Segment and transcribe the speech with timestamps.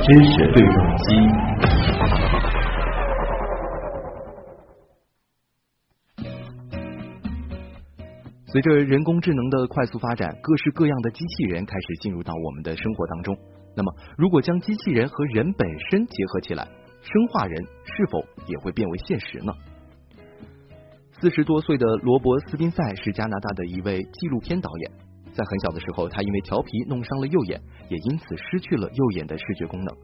[0.00, 1.04] 知识对撞机。
[8.46, 13.36] 随着人工智能的快速发展，各式各样的机器人开始进入到我们的生活当中。
[13.76, 16.66] 那么，如果将机器人和人本身结合起来，
[17.02, 19.52] 生化人是否也会变为现实呢？
[21.20, 24.90] 四十多岁的罗伯斯宾塞是加拿大的一位纪录片导演。
[25.32, 29.94] 在很小的时候，他因为调皮弄伤了右眼，也因此失去了右眼的视觉功能。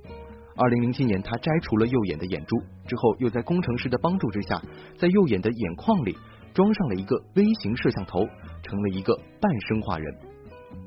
[0.56, 4.60] 二零零七年，他摘除了右眼的眼珠之后，又在工程师的帮助之下，
[4.98, 6.16] 在右眼的眼眶里。
[6.52, 8.20] 装上了一个微型摄像头，
[8.62, 10.14] 成了一个半生化人。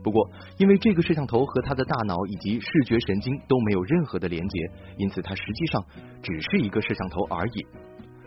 [0.02, 4.60] 不过，因为这个摄像头和他的大脑以及视觉神经都没有任何的连接，
[4.96, 5.84] 因此它实际上
[6.24, 7.66] 只是一个摄像头而已。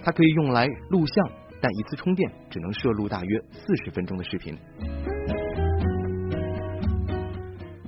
[0.05, 1.31] 它可以用来录像，
[1.61, 4.57] 但一次充电只能摄录大约四十分钟的视频。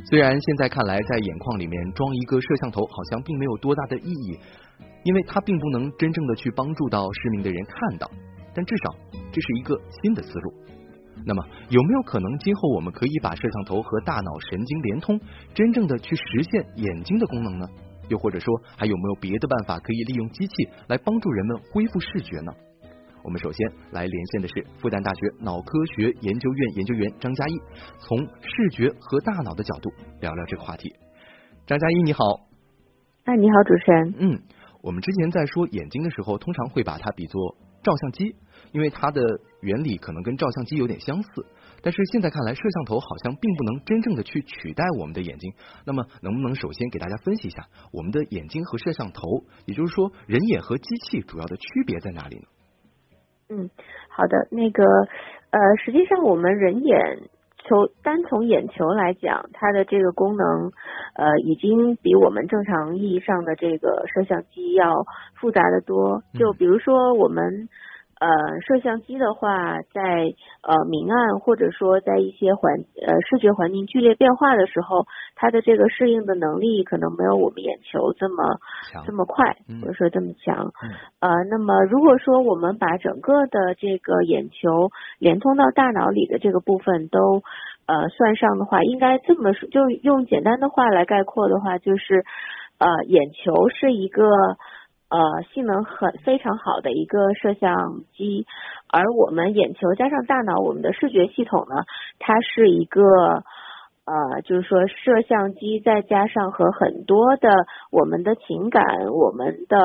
[0.05, 4.39] 虽然现在看来，在眼眶里面装一个摄像头好像并没有多大的意义，
[5.05, 8.11] 因为它并不能真正的去帮助到失明的人看到。
[8.55, 8.95] 但至少
[9.33, 10.53] 这是一个新的思路。
[11.25, 15.19] 那么有没有可能今后我们可以把摄像头和大脑神经连通，
[15.55, 17.67] 真正的去实现眼睛的功能呢？
[18.09, 20.53] 又或者说还有没有别的办法可以利用机器
[20.89, 22.53] 来帮助人们恢复视觉呢？
[23.25, 27.61] 我们首先来连线的是复旦大学脑科学研究院研究员张嘉一，
[27.99, 30.93] 从视觉和大脑的角度聊聊这个话题。
[31.67, 32.25] 张嘉一你好。
[33.25, 34.15] 哎，你好，主持人。
[34.19, 34.43] 嗯，
[34.83, 37.57] 我们之前在说眼睛的时候，通常会把它比作。
[37.83, 38.37] 照相机，
[38.71, 39.21] 因为它的
[39.61, 41.29] 原理可能跟照相机有点相似，
[41.83, 45.53] 但是现在看来，摄像头好像并不能真正的去取代我们的眼睛。
[45.85, 49.27] 那么，能不能首先给大家分析一下我们的眼睛和摄像头，
[49.67, 52.45] 也就是说人眼和机器主要的区别在哪里呢？
[53.53, 53.69] 嗯，
[54.09, 54.83] 好的，那个
[55.51, 57.19] 呃，实际上我们人眼。
[57.65, 60.73] 球单从眼球来讲，它的这个功能，
[61.15, 65.05] 呃，已经比我们正常意义上的这个摄像机要
[65.41, 66.23] 复杂的多。
[66.35, 67.69] 就比如说我们。
[68.23, 68.29] 呃，
[68.61, 72.73] 摄像机的话，在呃明暗或者说在一些环
[73.05, 78.61] 呃视觉环境剧烈变化的时候，它的这个适应的能力可能没有我们眼球这么
[79.05, 80.71] 这么快，或者说这么强。
[81.19, 87.43] 呃，那么如果说我们把整个的这个眼球连通到大脑里的这个部分都
[87.87, 92.23] 呃算上的话，应该这么说，就用简单的话来概括的话，就是
[92.79, 94.23] 呃眼球是一个。
[95.13, 98.47] 呃，性能很非常好的一个摄像机，
[98.89, 101.85] 而我们眼球加上大脑，我们的视觉系统呢，
[102.19, 103.03] 它是一个
[104.07, 107.51] 呃，就是说摄像机再加上和很多的
[107.91, 109.77] 我们的情感、我们的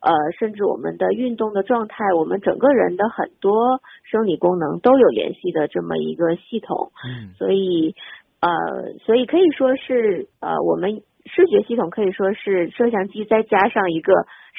[0.00, 6.92] 呃，甚至我们的运动的状态，我们整个人的很多生理功能都有联系的这么一个系统。
[7.04, 7.94] 嗯，所以
[8.40, 8.48] 呃，
[9.04, 11.02] 所以可以说是呃，我们。
[11.24, 14.12] 视觉系统可以说是摄像机再加上一个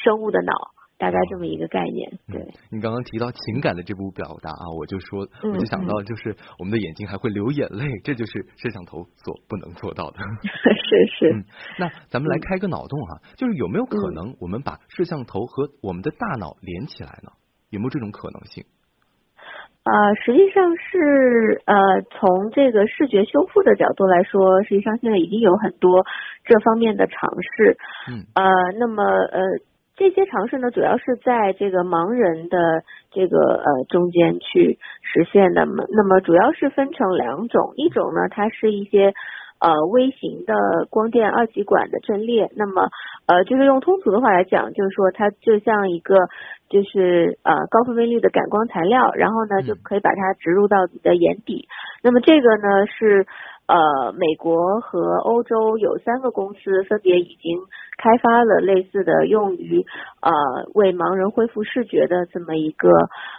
[0.03, 0.53] 生物的脑，
[0.97, 2.19] 大概这么一个概念。
[2.27, 10.19] 对，你刚刚提到情感的这部表达啊，我就说，我就想到就是我们的眼睛还会流眼泪，这就是摄像头所不能做到的。
[10.43, 11.45] 是是。
[11.79, 17.31] 那咱们来开个脑洞哈，就是有没有可能我们把摄像头和我们的大脑连起来呢？
[17.69, 18.65] 有没有这种可能性？
[19.85, 21.75] 呃，实际上是呃，
[22.11, 26.05] 从这个视觉修复的角度来说，实际上现在已经有很多
[26.45, 27.75] 这方面的尝试。
[28.09, 28.23] 嗯。
[28.33, 28.43] 呃，
[28.79, 29.41] 那么呃，
[29.97, 32.57] 这些尝试呢，主要是在这个盲人的
[33.11, 35.65] 这个呃中间去实现的。
[35.65, 39.13] 那么主要是分成两种，一种呢，它是一些。
[39.63, 40.53] 呃，微型的
[40.89, 42.89] 光电二极管的阵列，那么
[43.27, 46.17] 呃，就是用通俗的话来讲，就是说它就像一个
[46.67, 51.69] 就是呃高分辨率的感光材料，然后呢就可以把它植入到你的眼底。
[52.03, 53.25] 那么这个呢是
[53.65, 57.59] 呃美国和欧洲有三个公司分别已经
[57.95, 59.85] 开发了类似的用于
[60.19, 60.31] 呃
[60.73, 62.89] 为盲人恢复视觉的这么一个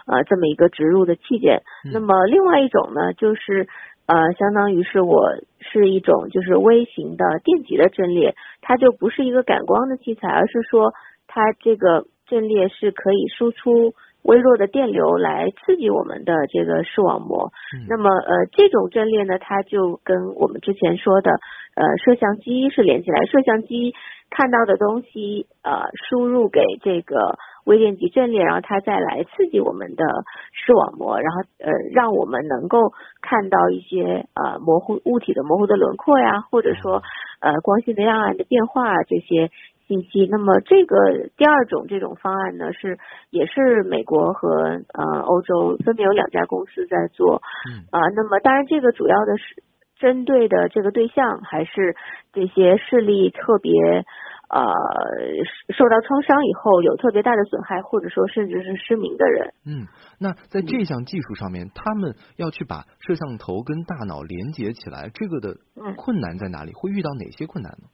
[0.07, 1.61] 呃这么一个植入的器件。
[1.93, 3.69] 那么另外一种呢就是。
[4.07, 5.21] 呃，相当于是我
[5.59, 10.93] 是一种就是微型的电极的阵列，它就不是一个感光的器材，而是说
[11.27, 17.51] 它这个阵列是可以输出微弱的电流来刺激我们的这个视网膜。
[17.89, 21.31] 那么呃，这种阵列呢，它就跟我们之前说的
[21.75, 23.93] 呃摄像机是连起来，摄像机
[24.29, 27.37] 看到的东西呃输入给这个。
[27.65, 30.05] 微电极阵列，然后它再来刺激我们的
[30.53, 32.93] 视网膜，然后呃，让我们能够
[33.23, 37.01] 看到一些呃模糊物体的模糊的轮廓呀，或者说
[37.39, 39.49] 呃光线的亮暗的变化这些
[39.87, 40.27] 信息。
[40.29, 42.99] 那么这个第二种这种方案呢，是
[43.31, 44.49] 也是美国和
[44.93, 47.41] 呃欧洲分别有两家公司在做。
[47.67, 47.81] 嗯。
[47.89, 49.63] 啊，那么当然这个主要的是
[49.99, 51.95] 针对的这个对象还是
[52.33, 53.71] 这些视力特别。
[54.47, 54.61] 呃，
[55.75, 59.53] 受到创伤以后有特别大的损害，或者说甚至是失明的人。
[59.65, 59.87] 嗯，
[60.19, 65.57] 那在这项技术上面，他们要去把摄像头跟大脑连接起来，这个的
[65.97, 66.73] 困难在哪里？
[66.73, 67.89] 会遇到哪些困难呢？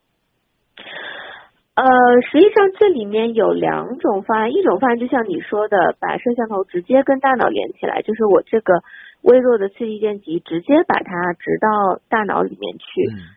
[1.75, 1.87] 呃，
[2.29, 8.73] 实际上这里面有两种方案，一种方案就像你说的，把摄像头直接跟大脑连起来，就是我这个。
[9.21, 12.85] 微弱的刺激电极直接把它植到大脑里面去，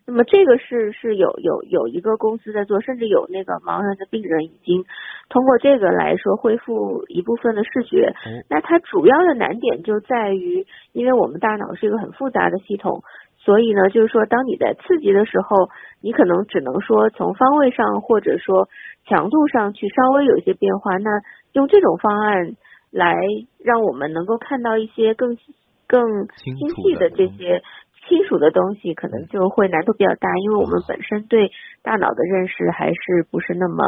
[0.06, 4.84] 那么这个是是有有有一个公司在做，甚至有那个盲人的病人已经
[5.28, 8.14] 通过这个来说恢复一部分的视觉。
[8.48, 13.02] 那它主要的难点就在于，因为我们大脑是一个很复杂的系统，
[13.36, 15.68] 所以呢，就是说当你在刺激的时候，
[16.00, 18.68] 你可能只能说从方位上或者说
[19.06, 20.96] 强度上去稍微有一些变化。
[20.96, 21.10] 那
[21.52, 22.56] 用这种方案
[22.90, 23.14] 来
[23.62, 25.36] 让我们能够看到一些更。
[25.86, 26.02] 更
[26.36, 27.62] 精细的这些
[28.06, 31.50] 亲属的东西，可能就会难度比较大，因为我们本身对
[31.82, 33.84] 大脑的认识还是不是那么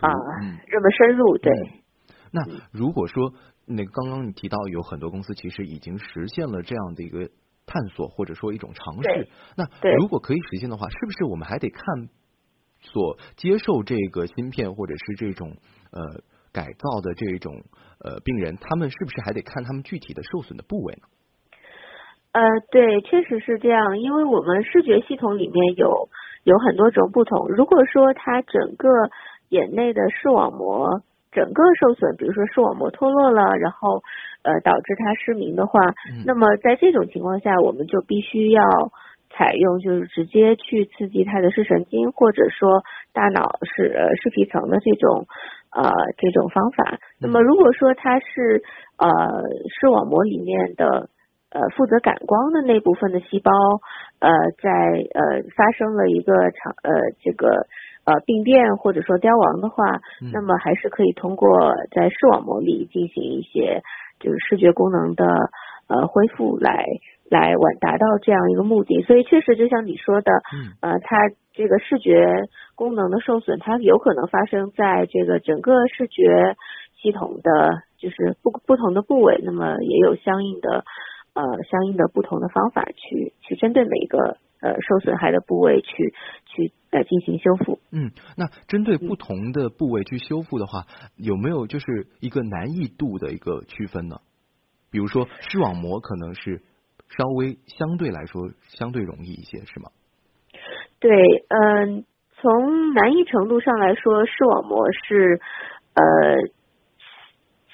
[0.00, 0.10] 啊
[0.68, 1.38] 这么深入。
[1.38, 1.52] 对。
[2.30, 2.40] 那
[2.72, 3.32] 如果说
[3.66, 7.30] 那刚刚你提到有很多公司其实已经实现了这样的一个
[7.66, 9.64] 探索，或者说一种尝试，那
[9.96, 12.08] 如果可以实现的话，是不是我们还得看
[12.80, 15.56] 所接受这个芯片或者是这种
[15.92, 16.22] 呃？
[16.52, 17.62] 改造的这种
[18.04, 21.08] 呃病人，他们是不是还得看他们具体的受损的部位呢？
[22.32, 22.40] 呃，
[22.70, 26.08] 对，确实是这样，因为我们视觉系统里面有
[26.44, 27.48] 有很多种不同。
[27.48, 28.88] 如果说他整个
[29.50, 34.02] 眼内的视网膜整个受损，比如说视网膜脱落了，然后
[34.42, 35.78] 呃导致他失明的话，
[36.24, 38.62] 那么在这种情况下，我们就必须要
[39.28, 42.82] 采用就是直接去刺激他的视神经，或者说
[43.12, 45.26] 大脑视呃视皮层的这种。
[45.74, 46.98] 呃，这种方法。
[47.20, 48.62] 那么，如果说它是
[48.98, 49.08] 呃
[49.80, 51.08] 视网膜里面的
[51.50, 53.50] 呃负责感光的那部分的细胞
[54.20, 54.28] 呃
[54.60, 56.92] 在呃发生了一个长呃
[57.24, 57.66] 这个
[58.04, 60.00] 呃病变或者说凋亡的话，
[60.32, 61.48] 那么还是可以通过
[61.90, 63.80] 在视网膜里进行一些
[64.20, 65.24] 就是视觉功能的
[65.88, 66.84] 呃恢复来
[67.30, 69.00] 来完达到这样一个目的。
[69.02, 70.32] 所以，确实就像你说的，
[70.82, 71.16] 呃，它。
[71.52, 76.56] 这个视觉功能的受损，它有可能发生在这个整个视觉
[77.00, 79.40] 系统的，就是不不同的部位。
[79.44, 80.84] 那么也有相应的
[81.34, 86.14] 呃相应的不同的方法去去针对每一个呃受损害的部位去
[86.46, 87.78] 去呃进行修复。
[87.90, 94.16] 嗯，那针对不同的部位去修复的话，有没有就是一个难易度的一个区分呢？
[94.90, 96.62] 比如说视网膜可能是
[97.08, 99.90] 稍微相对来说相对容易一些，是吗？
[101.00, 101.10] 对，
[101.48, 102.04] 嗯，
[102.40, 105.40] 从难易程度上来说，视网膜是
[105.94, 106.02] 呃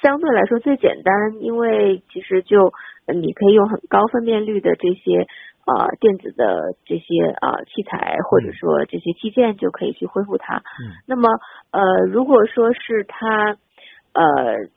[0.03, 2.73] 相对来说最简单，因为其实就
[3.13, 5.27] 你可以用很高分辨率的这些
[5.67, 10.63] 呃电子的这些啊器材或者说这些器件就可以去恢复它。
[11.07, 11.29] 那么
[11.73, 13.57] 呃如果说是它
[14.13, 14.69] 呃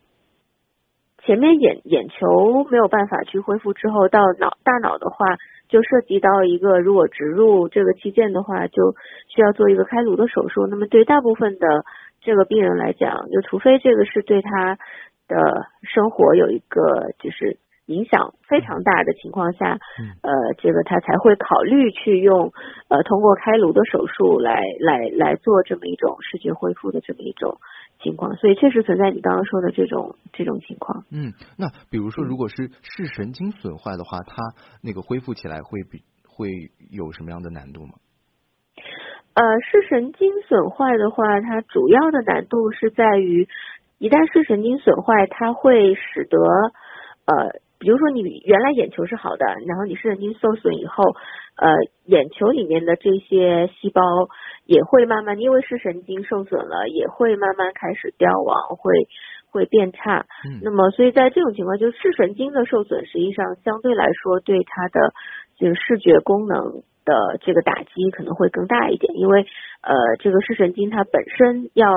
[1.25, 5.37] 前面眼眼球没有办法去恢复之后，到脑大脑的话。
[5.71, 8.93] 就涉及到一个，如果植入这个器件的话，就
[9.33, 10.67] 需要做一个开颅的手术。
[10.67, 11.85] 那么对大部分的
[12.19, 14.75] 这个病人来讲，就除非这个是对他
[15.29, 22.51] 的生活有一个就是影响非常大的情况下，嗯呃，这个他才会考虑去用
[22.89, 27.59] 呃通过开颅的手术来来来做这么一种视觉恢复的这么一种。
[28.03, 31.05] 情况，所以确实存在你刚刚说的这种这种情况。
[31.11, 34.35] 嗯，那比如说，如果是视神经损坏的话，它
[34.81, 36.49] 那个恢复起来会比会
[36.89, 37.93] 有什么样的难度吗？
[39.33, 43.47] 呃，视神经损坏的话，它主要的难度是在于，
[43.97, 46.37] 一旦视神经损坏，它会使得
[47.25, 47.61] 呃。
[47.81, 51.03] 比如说你原来眼球是好的，然后你视神经受损以后，
[51.57, 51.73] 呃，
[52.05, 54.03] 眼球里面的这些细胞
[54.67, 58.93] 也会慢慢因为视神经受损了，也会慢慢开始凋亡，会
[59.49, 60.27] 会变差。
[60.61, 65.11] 那么，所以在这种情况，就是视神经的受损，实际上相对来说对它的
[65.57, 69.47] 这个视觉功能的这个打击可能会更大一点，因为
[69.81, 71.89] 呃，这个视神经它本身要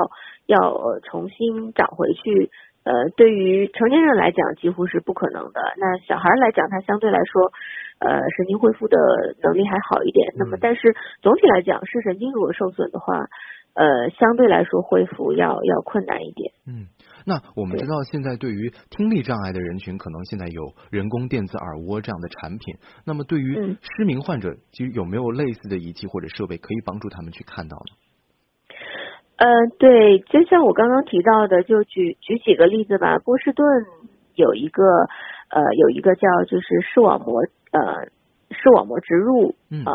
[0.47, 2.49] 要重新长回去。
[2.85, 5.59] 呃，对于成年人来讲，几乎是不可能的。
[5.77, 7.51] 那小孩来讲，他相对来说，
[7.97, 8.95] 呃，神经恢复的
[9.41, 10.31] 能力还好一点。
[10.37, 13.25] 那么，但是总体来讲，视神经如果受损的话，
[13.73, 16.53] 呃，相对来说恢复要要困难一点。
[16.67, 16.85] 嗯，
[17.25, 22.77] 那我们知道，现在对于听力障碍的人群，可能现在有人工电子耳蜗这样的产品。
[23.03, 28.04] 那么，对于失明患者，其实有没有类似的仪器或者设备可以帮助他们去看到呢？
[29.37, 33.19] 呃，对，就像我刚刚提到的，就举举几个例子吧。
[33.19, 33.67] 波士顿
[34.33, 34.83] 有一个
[35.49, 38.05] 呃，有一个叫就是视网膜呃
[38.51, 39.91] 视网膜植入呃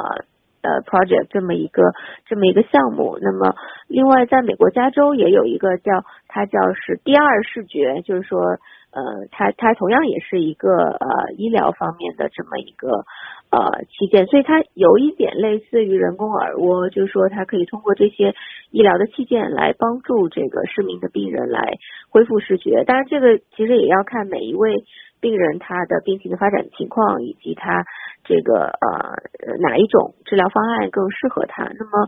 [0.62, 1.94] 呃 project 这么一个
[2.26, 3.18] 这么一个项目。
[3.22, 3.54] 那么
[3.88, 8.58] 另外在美国加州也有一个叫它叫是第二视觉，就是说
[8.92, 13.04] 呃它它同样也是一个呃医疗方面的这么一个。
[13.52, 18.32] 呃，器件，所以它有一点类似于人工耳蜗，就是说它可以通过这些
[18.70, 21.74] 医疗的器件来帮助这个失明的病人来
[22.10, 22.84] 恢复视觉。
[22.84, 24.84] 当然，这个其实也要看每一位
[25.20, 27.82] 病人他的病情的发展情况，以及他
[28.22, 31.64] 这个呃哪一种治疗方案更适合他。
[31.64, 32.06] 那么，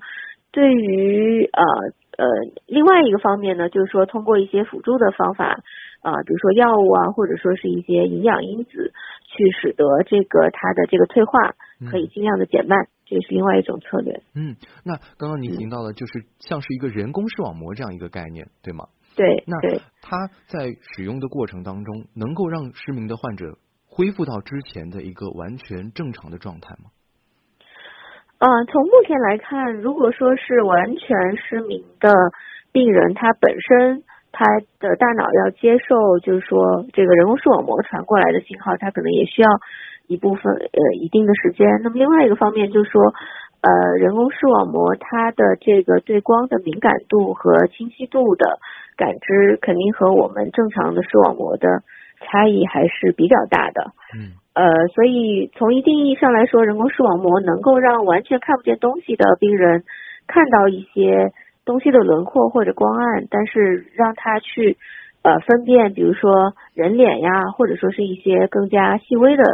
[0.52, 1.64] 对于呃
[2.18, 2.26] 呃
[2.66, 5.62] 另外一个方面呢，就是说通过一些辅助的方法
[6.02, 8.92] 啊，比如说药物啊，或者说是一些营养因子。
[9.34, 11.32] 去使得这个它的这个退化
[11.90, 14.20] 可以尽量的减慢，这是另外一种策略。
[14.34, 18.88] 嗯，那刚刚您提到的，就是像是一个人工视网膜这样一个概念，对吗？
[19.16, 19.42] 对。
[19.46, 19.56] 那
[20.02, 26.90] 它在使用的过程当中，能够让失明的患者恢复到之前的一个完全正常的状态吗？
[28.42, 32.10] 嗯，从目前来看，如果说是完全失明的
[32.72, 34.02] 病人，他本身。
[34.34, 34.46] 他
[34.80, 39.48] 的大脑要接受，就是说这个人工视网膜传过来的信号，他可能也需要
[40.06, 41.68] 一部分呃一定的时间。
[41.84, 43.12] 那么另外一个方面就是说，
[43.60, 48.58] 呃，人工视网膜它的这个对光的敏感度和清晰度的
[48.96, 51.68] 感知，肯定和我们正常的视网膜的
[52.22, 53.92] 差异还是比较大的。
[54.16, 54.32] 嗯。
[54.54, 59.84] 呃，所以从一定意义上来说，人工视网膜能够让完全看不见东西的病人
[60.26, 61.32] 看到一些。
[61.64, 64.76] 东西的轮廓或者光暗，但是让他去
[65.22, 69.44] 呃分辨，比如说人脸呀，或者说是一些更加细微的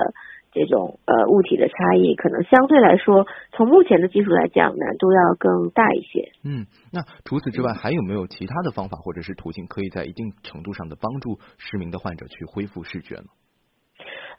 [0.53, 6.33] 这种呃物体的差异，可能相对来说，从目前的技术来讲，难度要更大一些。
[6.45, 13.29] 嗯，那除此之外，还有没有其他的方法或者是途径，可以在一定程度上的帮助失明的患者去恢复视觉呢？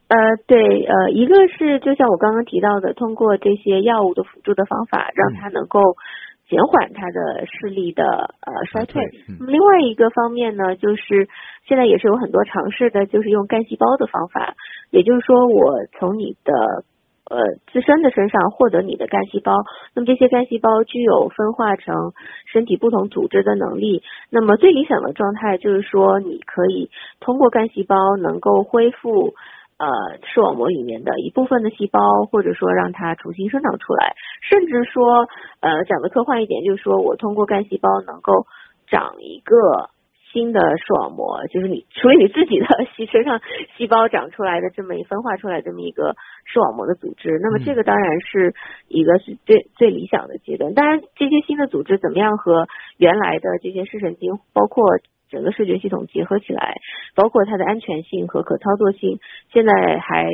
[0.08, 5.80] 呃，对，呃，一个是就像我刚刚提到的，通过这些药物的辅助的方法，让他能够。
[6.50, 8.04] 减缓他的视力的
[8.42, 9.04] 呃衰退。
[9.40, 11.30] 那么另外一个方面呢，就是
[11.68, 14.56] 现在也是有很多尝试的，就是用干细胞的方法。
[14.90, 16.52] 也就是说，我从你的
[17.30, 17.38] 呃
[17.72, 19.54] 自身的身上获得你的干细胞，
[19.94, 22.14] 那么这些干细胞具有分化成
[22.52, 24.02] 身体不同组织的能力。
[24.32, 26.90] 那么最理想的状态就是说，你可以
[27.20, 29.36] 通过干细胞能够恢复。
[29.80, 29.88] 呃，
[30.28, 35.26] 视网膜里面的一部分的细胞，或者说让它重新生长出来，甚至说，
[35.62, 38.46] 呃，讲的科幻一点，就是说我通过干细胞能够
[38.88, 39.90] 长一个
[40.34, 43.40] 新的视网膜，就是你除了你自己的细身上
[43.78, 48.54] 细胞长出来的这么一分化出来这么一个视网膜的组织，那么这个当然是
[48.90, 50.74] 一个是最最理想的阶段。
[50.74, 52.68] 当然，这些新的组织怎么样和
[52.98, 54.84] 原来的这些视神经，包括。
[55.30, 56.76] 整个视觉系统结合起来，
[57.16, 59.20] 包括它的安全性和可操作性，
[59.54, 60.28] 现在还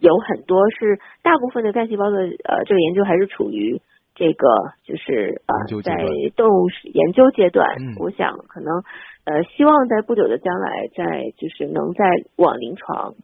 [0.00, 3.80] 有很多是大部分的干细胞的呃这个研究还是处于
[4.14, 4.46] 这个
[4.84, 5.96] 就是呃在
[6.36, 7.66] 动物研究阶段。
[7.98, 8.82] 我想可能
[9.24, 12.04] 呃希望在不久的将来，在就是能在
[12.36, 13.14] 往临床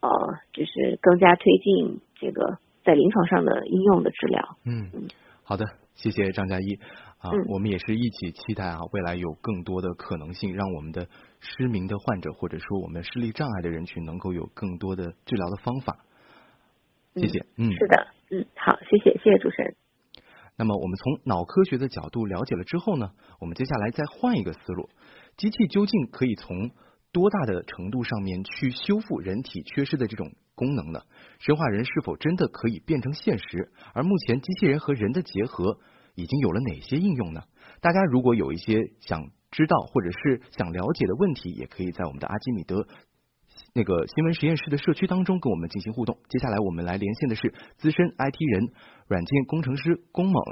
[0.00, 0.08] 呃
[0.52, 4.56] 就是更加推进这个在临床上的应用的治疗。
[4.64, 5.08] 嗯，
[5.42, 6.78] 好的，谢谢张嘉一。
[7.18, 11.08] 啊，我们也是一起期待啊，未来有更多的可能性，让我们的
[11.40, 16.04] 失明的患者或者说我们视力障碍的人群能够有更多的治疗的方法。
[17.16, 19.74] 谢谢，嗯，是的，嗯，好，谢谢，谢谢主持人。
[20.56, 23.10] 那么我们从脑科学的角度了解了之后呢，
[23.40, 24.88] 我们接下来再换一个思路，
[25.36, 26.70] 机器究竟可以从
[27.10, 31.00] 多大的程度上面去修复人体缺失的这种功能呢？
[31.40, 33.72] 生化人是否真的可以变成现实？
[33.92, 35.80] 而目前机器人和人的结合。
[36.18, 37.44] 已经有了哪些应用呢？
[37.80, 42.88] 大家如果有一些想知道或者是想了解的问题，也可以在我们的阿基米德
[43.72, 46.18] 那个新闻实验室的社区当中跟我们进行互动。
[46.28, 48.72] 接下来我们来连线的是资深 IT 人、
[49.06, 50.42] 软件工程师龚猛。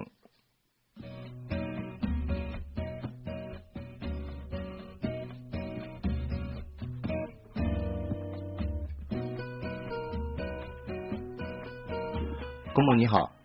[12.73, 13.36] 龚猛，你好。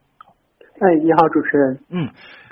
[0.82, 1.80] 哎，你好，主持人。
[1.92, 2.08] 嗯，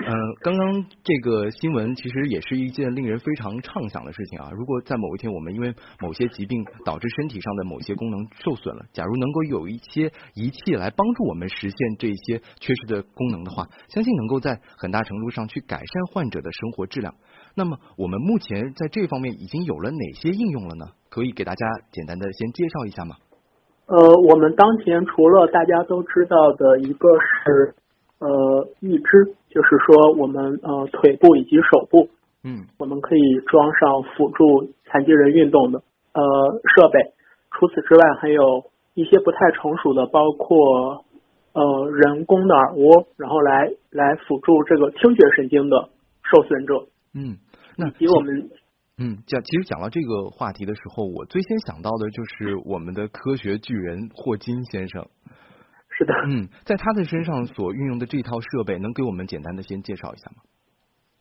[0.06, 4.50] 呃，刚刚这个新闻其实也是一件令人非常畅想的事情啊。
[4.56, 17.12] 如果在某一天我们因为某些疾病导致身体上的某些功能受损了，假如能够有一些仪器来帮助我们实现这些缺失的功能的话，相信能够在很大程度上去改善患者的生活质量。
[17.56, 20.86] 那么我们目前在这方面已经有了哪些应用了呢？
[21.08, 23.16] 可以给大家简单的先介绍一下吗？
[23.86, 23.98] 呃，
[24.30, 27.74] 我们当前除了大家都知道的一个是。
[28.20, 32.08] 呃，预知就是说我们呃腿部以及手部
[32.44, 36.22] 嗯，我们可以装上辅助残疾人运动的呃
[36.76, 36.98] 设备。
[37.50, 41.04] 除此之外，还有一些不太成熟的，包括
[41.52, 45.88] 呃人工的耳蜗，然后来来辅助这个听觉神经的
[46.22, 46.86] 受损者。
[47.14, 47.38] 嗯，
[47.76, 48.50] 那以及我们
[48.98, 55.06] 嗯讲，其实讲到这个话题的时候，我最先想到的就是我们的科学巨人霍金先生。
[56.00, 60.40] 是的，嗯，在他的身上所运用的这套设备，能给我们简单的先介绍一下吗？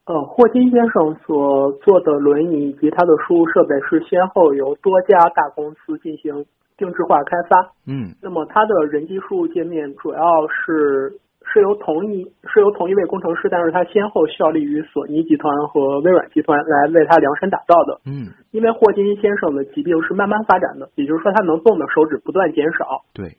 [0.06, 6.46] 呃，霍金先生所做的轮椅以及他的输入设备是先后由多家大公司进行
[6.78, 7.74] 定制化开发。
[7.86, 18.00] 嗯那么他的人机输入界面主要是是由同一是由同一位工程师，但是他先后效力于索尼集团和微软集团来为他量身打造的。
[18.06, 23.04] 嗯，因为霍金先生的疾病是慢慢发展的，也就是说他能动的手指不断减少。
[23.14, 23.38] 对，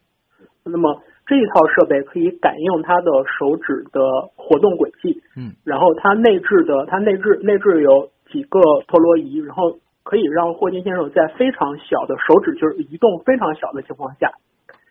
[0.64, 4.00] 那么这一套设备可以感应他的手指的
[4.34, 8.58] 活动轨迹，嗯然后它内置的它内置内置有几个
[8.88, 14.32] 陀螺仪，然后可以让霍金先生在非常小的手指就是移动非常小的情况下，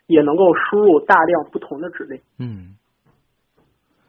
[0.08, 2.22] 也能够输入大量不同的指令。
[2.40, 2.78] 嗯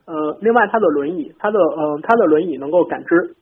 [0.06, 3.34] 呃，另外它的轮椅，它的呃它的轮椅能够感知，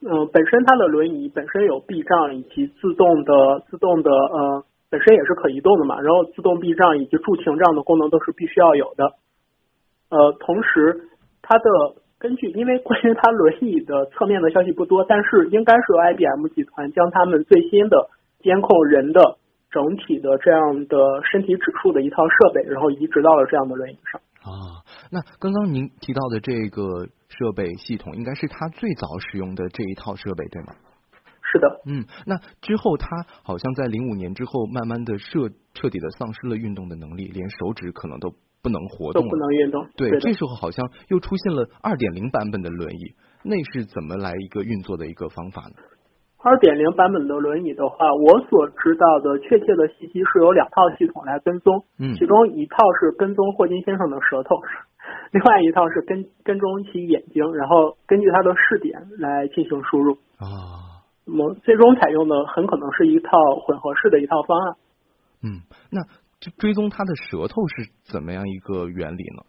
[0.00, 9.14] 嗯、本身它的轮椅本身有避障以及自动的自动的呃本身也是可移动的嘛，然后自动避障以及助停这样的功能都是必须要有的。
[10.08, 11.08] 呃，同时
[11.42, 11.64] 它的
[12.18, 18.08] 根据因为关于它轮椅的侧面的消息不多，但是应该是由 IBM 集团将他们最新的
[18.40, 19.38] 监控人的
[19.70, 20.96] 整体的这样的
[21.30, 24.20] 身体指数的一套设备，然后移植到了这样的轮椅上。
[24.46, 30.68] 啊，那刚刚您提到的这个设备系统，应该是他最早使用的这一套设备，对吗？
[31.56, 33.08] 是的，嗯，那之后他
[33.42, 38.30] 好像在零五年之后，慢慢的彻彻底的丧失了运动的能力，连手指可能都
[38.62, 39.30] 不能活动了。
[39.30, 39.86] 不能运动。
[39.96, 45.74] 对，的这时候好像又出现了二点零版本的轮椅，那是怎么来一个运作的一个方法呢？
[46.38, 54.54] 二点零版本的轮椅的话，我所知道的确切的信息是有两套系统来跟踪，嗯其中一套是跟踪霍金先生的舌头，
[55.32, 60.12] 另外一套是跟跟踪其眼睛，然后根据他的视点来进行输入。
[60.38, 60.95] 啊，
[61.26, 63.30] 那么最终采用的很可能是一套
[63.66, 64.76] 混合式的一套方案。
[65.42, 65.60] 嗯，
[65.90, 66.00] 那
[66.40, 69.42] 这追踪他的舌头是怎么样一个原理呢？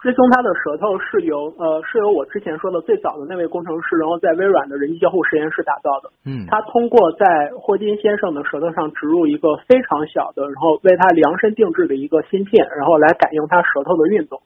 [0.00, 6.08] 追踪他的舌头是由呃是由我之前说的最早的那位工程师，然后在微软的人机交互实验室打造的。
[6.24, 14.40] 嗯，他通过在霍金先生的舌头上植入一个非常小的，然后为他量身定制的一个芯片，然后来感应他舌头的运动，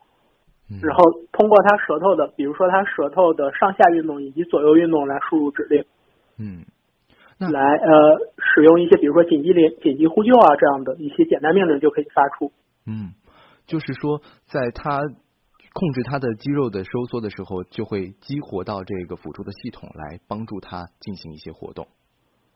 [0.73, 5.85] 嗯然后通过他舌头的，比如说他舌头的上下运动以及左右运动来输入指令，
[6.39, 6.65] 嗯，
[7.39, 12.53] 那来呃使用一些比如说紧急联紧急呼救啊这样的一些简单命令就可以发出。
[12.87, 13.13] 嗯，
[13.67, 15.01] 就是说，在他
[15.73, 21.89] 控制他的肌肉的收缩的时候，就会激活到这个辅助的系统来帮助他进行一些活动。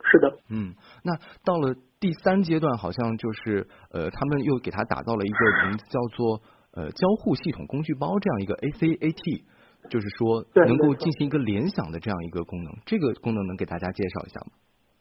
[0.01, 9.43] 是的，嗯，那到了第三阶段，好像就是呃，他们又给他打造了一个名字叫做呃交互系统工具包这样一个 ACAT，
[9.89, 12.73] 就是说能够进行一个联想的这样一个功能。
[12.85, 14.51] 这个功能能给大家介绍一下吗？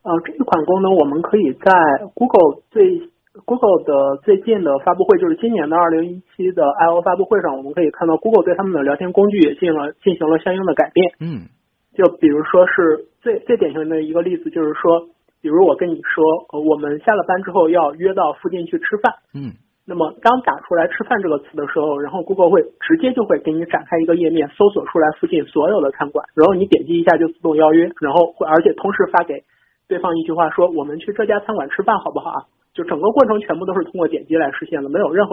[0.02, 1.72] 呃，这一款功能我们可以在
[2.14, 3.10] Google 最
[3.44, 11.12] Google 的最近的发布会，就是今年的二零一七的 I/O 发布会上，我们可以看到 Google 对他们的聊天工具也进了进行了相应的改变。
[11.20, 11.48] 嗯
[11.94, 15.08] 就比如说是最最典型的一个例子，就是说，
[15.42, 19.14] 比如我跟你说，呃，我们下了班之后要约到附近去吃饭。
[19.34, 19.52] 嗯
[19.88, 29.44] 那么当打出来“吃饭”这个词的时候，然后 Google 会直接就会给你展开一个页面，搜索出来附近所有的餐馆，然后你点击一下就自动邀约，然后会而且同时发给
[29.88, 32.44] 对方一句话说：“我们去这家餐馆吃饭好不好啊？”
[32.76, 35.32] 就整个过程全部都是通过点击来实现的，没有任何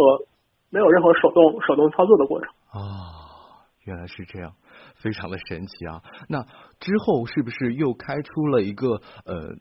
[0.71, 2.49] 没有任何手动手动操作的过程。
[2.71, 4.53] 啊，原来是这样，
[4.95, 6.01] 非常的神奇啊！
[6.29, 6.43] 那
[6.79, 8.87] 之后是不是又开出了一个
[9.25, 9.51] 呃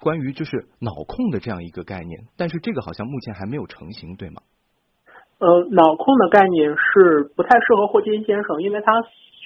[0.00, 2.24] 关于就是脑控的这样一个概念？
[2.36, 4.42] 但是这个好像目前还没有成型，对吗？
[5.38, 8.92] 呃，脑控的概念是不太适合霍金先生，因为他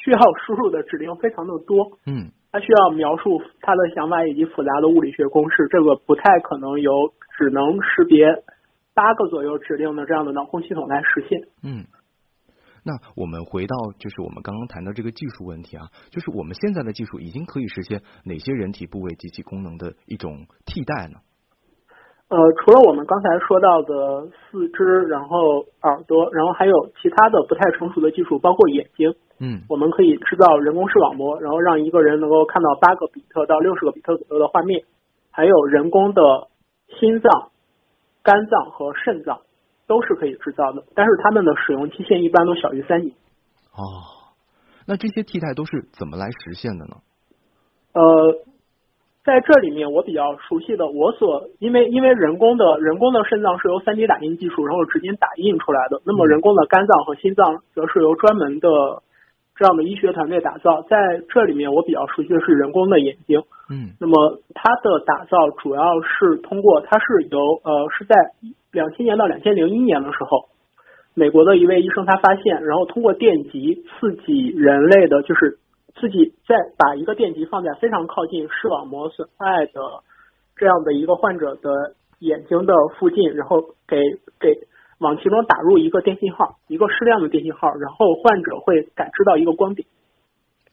[0.02, 8.26] 需要输入的指令非常的多，嗯他需要描述他的想法以及复杂的物理学公式，这个不太可能由只能识别
[8.94, 11.40] 八个左右指令的这样的脑控系统来实现。
[11.62, 11.84] 嗯。
[12.84, 21.18] 那我们回到就是我们刚刚谈到这个技术问题啊，就是我们现在的技术已经可以实现哪些人体部位及其功能的一种替代呢？
[22.28, 29.14] 呃，除了我们刚才说到的四肢，然后耳朵，然后还有其他的不太成熟的技术，包括眼睛。
[29.40, 34.84] 嗯我们可以制造人工视网膜，然后让一个人能够看到八个比特到六十个比特左右的画面，
[35.30, 36.48] 还有人工的
[37.00, 37.50] 心脏、
[38.22, 39.40] 肝脏和肾脏
[39.86, 43.14] 都是可以制造的，但是它们的使用期限一般都小于三年。
[43.72, 44.32] 哦，
[44.86, 46.96] 那这些替代都是怎么来实现的呢？
[47.92, 48.44] 呃，
[49.24, 58.68] 在这里面我比较熟悉的，我所因为因为人工的人工的肾脏是由 3D 打印技术然后直接打印出来的，那么人工的肝脏和心脏则是由专门的
[59.56, 60.82] 这样的医学团队打造。
[60.82, 68.14] 在这里面我比较熟悉的是人工的眼睛，嗯那么它的打造主要是通过它是由呃是在
[68.72, 70.48] 两千年到两千零一年的时候。
[71.16, 75.60] 美国的一位医生他发现，然后通过电极刺激人类的，就是
[75.94, 80.02] 刺激在把一个电极放在非常靠近视网膜损害的
[80.56, 83.96] 这样的一个患者的眼睛的附近，然后给
[84.40, 84.66] 给
[84.98, 89.86] 往其中打入一个电信号，一个适量的电信号，然后患者会感知到一个光点。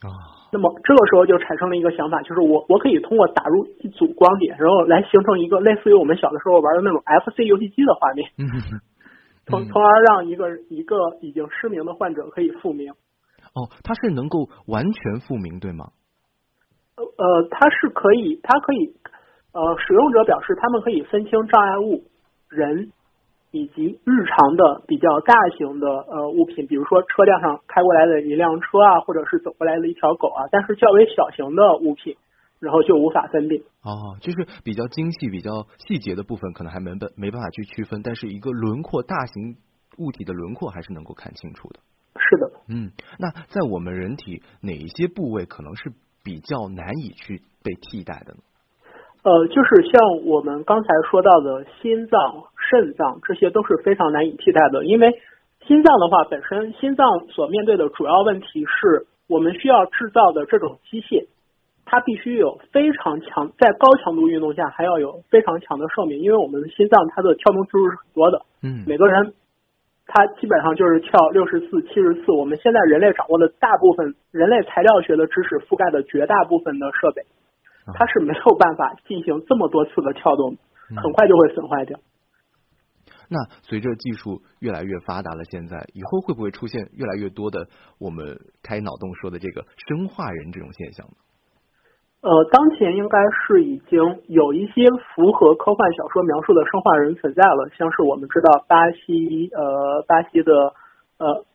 [0.01, 8.29] 啊那么这个时候就产生了一个想法，就是我我可以通过打入一组光点，然后来形成一个类似于我们小的时候玩的那种 FC 游戏机的画面。
[8.37, 8.45] 嗯
[9.47, 12.91] 从从而让一个一个已经失明的患者可以复明。
[12.91, 15.89] 哦，它是能够完全复明对吗？
[16.95, 18.93] 呃呃，它是可以，它可以，
[19.51, 22.03] 呃，使用者表示他们可以分清障碍物、
[22.49, 22.91] 人
[23.51, 32.15] 以及日常的比较大型的呃物品，比如说车辆上开过来的一辆车啊，或者是走过来的一条狗啊，但是较为小型的物品，
[32.59, 33.61] 然后就无法分辨。
[33.83, 39.57] 哦，就是比较精细、比较细节的部分，可能还没办没办法去区分，但是一个轮廓、大型
[39.97, 41.79] 物体的轮廓还是能够看清楚的。
[42.15, 45.91] 是的，嗯，那在我们人体哪一些部位可能是
[46.23, 48.39] 比较难以去被替代的呢？
[49.23, 54.86] 呃，就是像我们刚才说到的心脏、肾脏，这些都是非常难以替代的。
[54.86, 55.19] 因为
[55.67, 61.27] 心脏的话，本身心脏所面对的主要问题是我们需要制造的这种机械，
[61.86, 69.34] 它必须有非常强，在高强度运动下还要有非常强的寿命，因为我们的心脏它的跳动次数是很多的，嗯每个人
[70.07, 72.31] 他基本上就是跳六十次、七十次。
[72.31, 77.21] 我们现在人类掌握的大部分人类材料学的知识覆盖的绝大部分的设备，
[77.93, 80.57] 它是没有办法进行这么多次的跳动，
[81.01, 81.97] 很快就会损坏掉。
[83.32, 87.65] 那随着技术越来越发达了，现在以后会不会出现越来越多的
[87.98, 91.13] 我们开脑洞说的这个生化人这种现象呢？
[92.20, 100.74] 呃，当前应该是已经有一些符合科幻小说描述的生化人存在了，像是我们知道巴西呃巴西的
[101.17, 101.46] 呃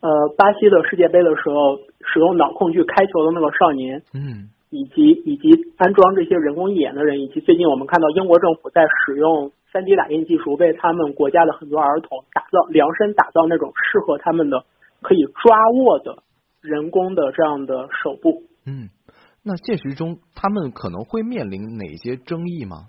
[0.00, 14.64] 呃巴西的世界杯的时候使用脑控去开球的那个少年，嗯以及以及安装这些人工义眼的人，以及最近我们看到英国政府在使用 3D 打印技术为他们国家的很多儿童打造量身打造那种适合他们的
[15.00, 16.22] 可以抓握的
[16.60, 18.42] 人工的这样的手部。
[18.66, 18.90] 嗯，
[19.42, 22.88] 那现实中他们可能会面临哪些争议吗？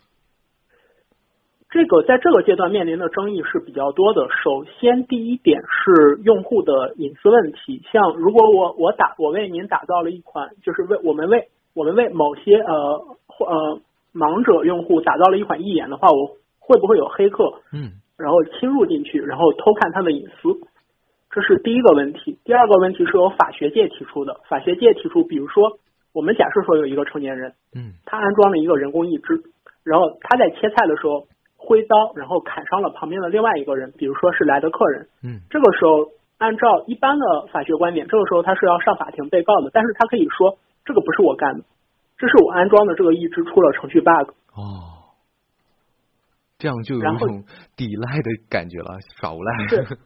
[1.69, 4.27] 这个在这个阶段面临的争议是比较多的。
[4.43, 7.81] 首先，第一点是用户的隐私问题。
[7.93, 12.75] 像如果我我打我为您打造了一款，就是为我们为我们为某些呃
[13.39, 13.79] 呃
[14.13, 16.35] 盲者用户打造了一款义眼的话，我
[16.71, 20.55] 会不会有黑客嗯然后侵入进去，然后偷看他的隐私？
[21.31, 22.37] 这是第一个问题。
[22.45, 24.39] 第二个问题是由法学界提出的。
[24.47, 25.79] 法学界提出，比如说
[26.13, 29.41] 我们假设说有一个成年人，嗯他安装了一个人工义肢，
[29.83, 31.25] 然后他在切菜的时候
[31.57, 35.07] 挥刀，然后砍伤了旁边的另外一个人，比如说是来的客人。
[35.23, 41.63] 嗯这个时候，按照一般的法学观点，这个时候他是要上法庭被告的，但是他可以说这个不是我干的，
[42.17, 44.35] 这是我安装的这个义肢出了程序 bug。
[44.53, 44.90] 哦，
[46.61, 47.43] 这样就有一种
[47.75, 49.67] 抵赖的感觉了，耍无赖。
[49.67, 49.97] 是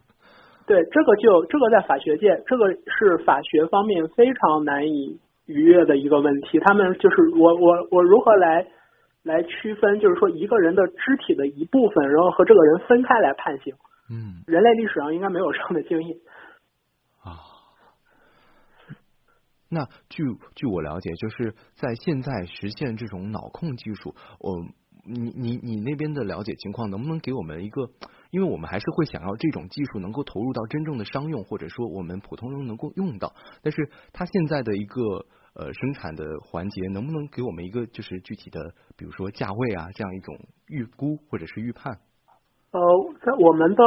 [0.65, 6.57] 对，这个就这个在法学界，这个是法学方面非常难以逾越的一个问题。
[6.59, 8.65] 他们就是我我我如何来
[9.23, 13.75] 来区分，就是说一个人的肢体的一部分，然后和这个人分开来判刑。
[14.09, 16.17] 嗯人类历史上应该没有这样的经验。
[17.21, 17.51] 啊。
[19.67, 20.23] 那据
[20.55, 24.63] 据我了解，就是在现在实现这种脑控技术，我
[25.05, 27.89] 你你你那边的了解情况，能不能给我们一个？
[28.31, 33.33] 因为我们还是会想要这种技术能够投入到真正的商用，或者说我们普通人能够用到。
[33.63, 35.01] 但是它现在的一个
[35.53, 40.35] 呃生产的环节，能不能给我们一个就是具体的，比如说价位啊这样一种
[40.67, 41.97] 预估或者是预判？
[42.71, 42.81] 呃，
[43.23, 43.83] 在我们的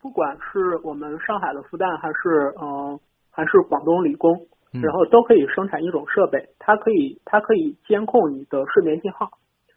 [0.00, 3.00] 不管是我们上海的复旦，还是呃
[3.32, 9.30] 还是广东理工，嗯然后都可以生产一种设备，它可以它可以监控你的睡眠信号。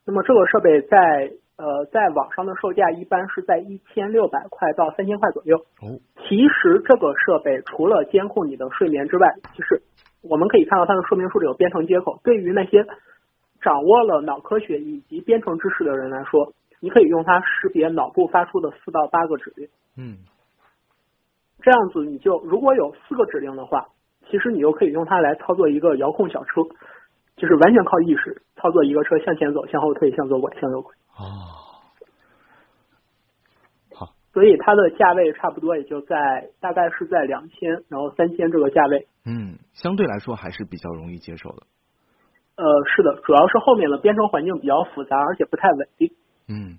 [0.05, 5.57] 那么这个设备在呃在网上的售价一般是在一千六百块到三千块左右。
[5.81, 9.81] 哦，其实这个设备除了监控你的睡眠之外，就是
[10.23, 12.19] 我们可以看到它的说明书里有编程接口。
[12.23, 12.85] 对于那些
[13.61, 19.67] 掌握了脑科学以及编程知识的人来说，你可以用它识别脑部发出的四到八个指令。
[19.97, 20.17] 嗯
[21.61, 23.85] 这样子你就如果有四个指令的话，
[24.27, 26.63] 其实你就可以用它来操作一个遥控小车。
[27.35, 30.93] 就是完全靠意识操作一个车向前走、向后退、向左拐、向右拐。
[31.17, 31.25] 哦，
[33.95, 39.07] 好，所以它的价位差不多也就在大概是在两千，然后三千这个价位。
[39.25, 41.63] 嗯，相对来说还是比较容易接受的。
[42.55, 42.65] 呃，
[42.95, 46.11] 是的，主要是后面的编程环境比较复杂，而且不太稳定。
[46.47, 46.77] 嗯，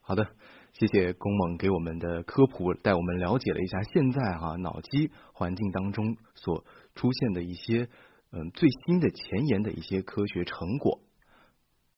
[0.00, 0.26] 好的，
[0.72, 7.88] 谢谢龚猛给我们的科普，带我们了解了一下现在哈脑机环境当中所出现的一些
[8.32, 11.00] 嗯最新的前沿的一些科学成果。